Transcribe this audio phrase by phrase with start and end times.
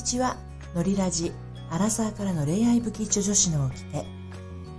[0.00, 0.38] にちは。
[0.74, 1.30] のりラジ
[1.68, 4.06] アラサーからの恋愛武器一女子の起きて、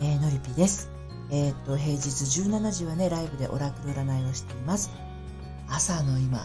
[0.02, 0.90] えー、のりぴです。
[1.30, 4.90] えー、っと平日17時はねライブでオラクル占いをしています。
[5.70, 6.40] 朝の今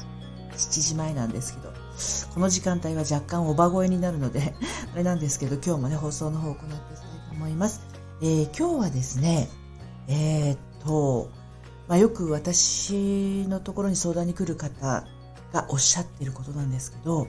[0.53, 1.73] 7時前なんですけど
[2.35, 4.55] この時間帯は若干おば声になるので
[4.93, 6.97] あれなんですけど今日もね放送の方を行っていきたい
[7.31, 7.81] と思います、
[8.21, 9.49] えー、今日はですね
[10.07, 11.31] えー、っと、
[11.89, 15.07] まあ、よく私のところに相談に来る方
[15.55, 17.27] がおっしゃってることなんですけど、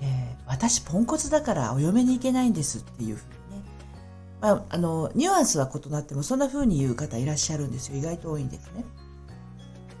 [0.00, 3.64] えー、私ポンコツだからお嫁に行けないんですっていうふうにね。
[4.40, 7.96] まあ、あの、ニュアンスは異なってもそんなふうに言う方いらっしゃるんですよ。
[7.96, 8.84] 意外と多いんですね。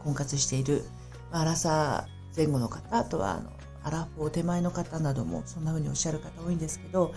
[0.02, 0.84] 婚活している、
[1.32, 3.50] まあ、アラサー前後の方、あとはあの、
[3.84, 7.14] アラフォー手前の方などもそんなふうにおっしゃる方多いんですけど、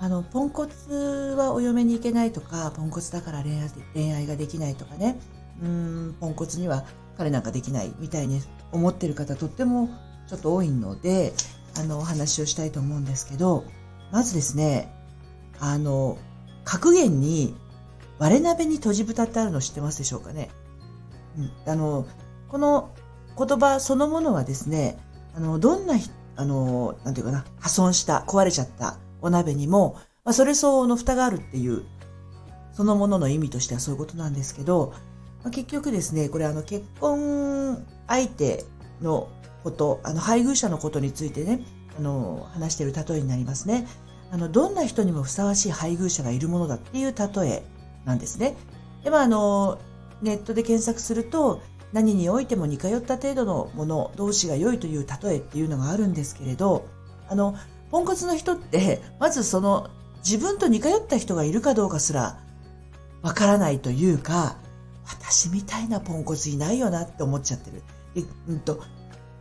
[0.00, 5.18] あの、ポンコツはお嫁に行けないとか、ポンコツだから恋愛恋愛ができないとかね、
[5.62, 6.84] うん、ポンコツには
[7.16, 8.40] 彼なんかできないみたいに
[8.70, 9.88] 思ってる方とっても
[10.28, 11.32] ちょっと多いので、
[11.78, 13.64] あの、お話をしたいと思うんですけど、
[14.10, 14.92] まずですね、
[15.60, 16.18] あの、
[16.64, 17.54] 格言に
[18.18, 20.50] 割れ鍋に閉じ蓋ってあるの知ってますでしょうかね？
[21.38, 22.06] うん、あの、
[22.48, 22.90] この
[23.38, 24.98] 言葉そのものはですね、
[25.34, 25.94] あの、どんな、
[26.36, 31.84] あの、なんていうかな、破損した、壊れちゃったお鍋にも、まあ、それ相応の蓋があるっていう、
[32.72, 34.92] そのものの意味としてはそういうことなんですけど、
[35.42, 38.64] まあ、結局ですね、これあの結婚相手
[39.00, 39.28] の
[39.62, 41.60] こと、あの配偶者のことについてね、
[41.98, 43.86] あの話している例えになりますね。
[44.30, 47.62] あのどんな人にもふさわしい配偶者がいるものだっていう例え
[48.04, 48.56] なんですね。
[49.02, 49.78] でまあ、あの
[50.22, 56.86] ネットで検索すると何においても似通った程度のもの同士が良いという例えっていうのがあるんですけれど
[57.28, 57.54] あの
[57.90, 62.38] ポンコツの人ってまずその自分と似通った人がいるかどうかすら
[63.22, 64.56] わからないというか
[65.06, 67.82] 私みたいなポンコツいないよなって思っちゃってる。
[68.14, 68.82] でうんと、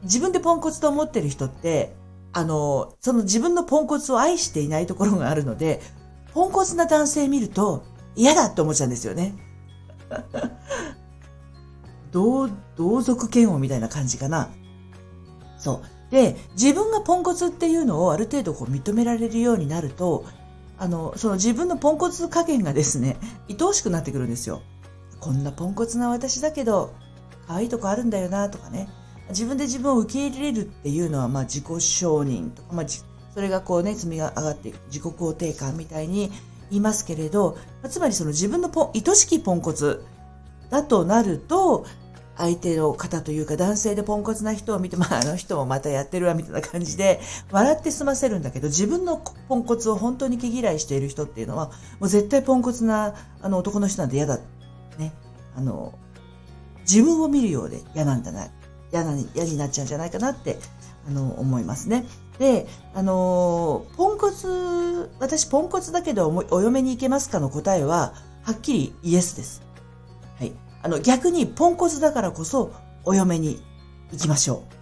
[0.03, 1.95] 自分でポンコツと思ってる人って、
[2.33, 5.81] あの、その自分のポンコツを愛していないところがあるので、
[6.33, 7.83] ポンコツな男性見ると
[8.15, 9.35] 嫌だって思っちゃうんですよね。
[12.11, 14.49] 同、同族嫌悪みたいな感じかな。
[15.57, 16.11] そう。
[16.11, 20.25] で、自分がポンコツっていうのをある程度こう認められるようになると、
[20.77, 23.17] あの、その自分のポンコツ加減がですね、
[23.49, 24.61] 愛おしくなってくるんですよ。
[25.19, 26.93] こんなポンコツな私だけど、
[27.47, 28.87] 可愛いとこあるんだよなとかね。
[29.29, 32.85] 自分で自分を受け入れるっていうのは、まあ自己承認とか、まあ
[33.33, 36.31] それがこうね、積みが上がっていく自己肯定感みたいに
[36.69, 40.03] 言いますけれど、まあつまりその自分のポ、愛しきポンコツ
[40.69, 41.85] だとなると、
[42.37, 47.19] 相手の方というか男性でポンコツな人を見て、 まああの人もまたやってるわみたいな感じで
[47.51, 54.39] 笑って済ませるんだけど自分のポンコツを本当に毛嫌いしている人っていうのはもう絶対ポンコツなあの男の人なんて嫌だ
[54.97, 55.13] ね、
[55.55, 55.93] あの、
[56.81, 58.47] 自分を見るようで嫌なんだな、
[58.91, 60.59] 嫌な、嫌になっちゃうんじゃないかなって、
[61.07, 62.05] あの、思いますね。
[62.39, 69.61] で、あの、ポンコツ、私ポンコツだけどお嫁に行けますかの答えは、はっきりイエスです。
[70.37, 70.53] はい。
[70.83, 72.71] あの、逆にポンコツだからこそ、
[73.03, 73.61] お嫁に
[74.11, 74.77] 行きましょう。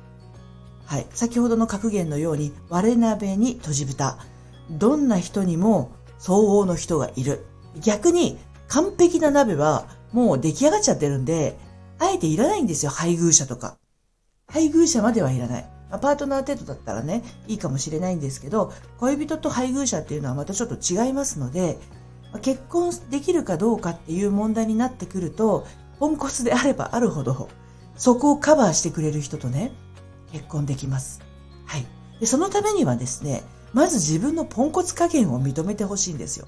[0.86, 1.08] はい。
[1.12, 4.18] 先ほどの格言のように、割れ鍋に閉じ蓋。
[4.70, 7.46] どんな人にも相応の人がいる。
[7.80, 11.58] 逆に、完璧な鍋はもう出来上がっちゃってるんで、
[12.00, 13.78] あえていらないんですよ、配偶者とか。
[14.48, 15.70] 配偶者まではいらない。
[15.90, 21.78] パートナー程度だったらね、いいかもしれないんですけど、恋人と配偶者っていうのはまたちょっと違いますので、
[22.42, 25.66] 結婚できるかどうかっていう問題になってくると、
[26.00, 27.50] ポンコツであればあるほど、
[27.96, 29.72] そこをカバーしてくれる人とね、
[30.32, 31.22] 結婚できます。
[31.66, 31.86] はい。
[32.20, 36.48] で、そのためにはですね、まず自分のポンコツ加減を認めてほしいんですよ。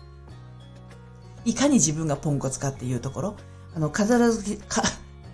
[1.46, 3.36] いかに自分がポンコツかっていうところ、
[3.74, 4.84] あの、飾らずか、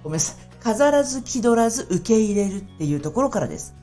[0.04, 0.43] ごめんなさい。
[0.64, 3.76] 飾らず気取らず受け入れるっていうところからです。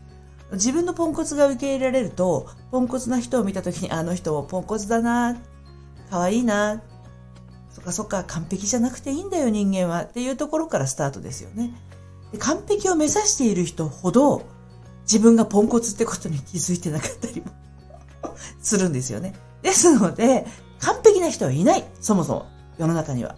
[0.52, 5.36] 自分のポンコツが受け入れられると、ポンコツな人を見たときに、あの人もポンコツだな、
[6.10, 6.82] 可愛いな、
[7.70, 11.72] そっかそっか、完璧じゃなくていいんだよ人間はっていうところからスタートですよね。
[12.32, 14.46] で完璧を目指している人ほど、
[15.02, 17.48] 自分がポンコツってことに気づいてなかったりも
[18.60, 19.34] するんですよね。
[19.62, 20.46] ですので、
[20.80, 21.84] 完璧な人はいない。
[22.00, 22.46] そもそも。
[22.78, 23.36] 世の中には。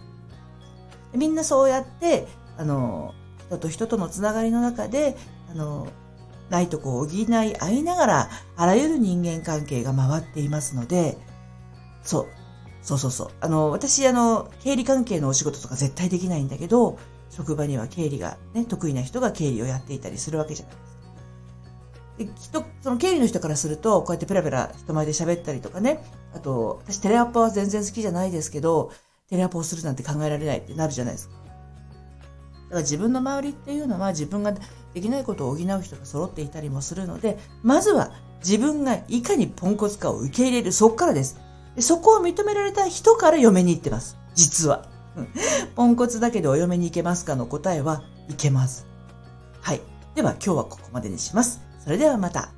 [1.13, 3.13] みんなそうやって、あの、
[3.53, 5.15] 人と人とのつながりの中で、
[5.49, 5.87] あの、
[6.49, 11.17] ないとこを補い合いながら、あらゆる人間関係が回っていますので、
[12.03, 12.27] そう。
[12.81, 13.31] そうそうそう。
[13.39, 16.97] あの、私、あの、経理関係のお仕事とか絶対できないんだけど、
[17.29, 21.03] 職場には経理がね、得意な人が経理をやっていたりするわけじゃないですか。
[22.17, 26.03] で、きっと、その経理の人からすると、こうやってペラペラ人前で喋ったりとかね、
[26.35, 28.91] あと、私テレアポは全然好きじゃないですけど、
[29.29, 31.42] テレアポをするなんて考えられないってなるじゃないですか。
[32.73, 41.39] だから自分の周りっていうのは自分ができないことを補う人が揃っていたりもするので、まずは自分がいかにポンコツかを受け入れる、そこからです。
[41.75, 44.17] でそこを認められた人から嫁に行ってます。
[44.33, 44.87] 実は。
[45.75, 48.87] ポンコツだけでお嫁に行けますかの答えは、いけます。
[49.61, 49.81] はい。
[50.15, 51.61] では今日はここまでにします。
[51.83, 52.49] それではまた。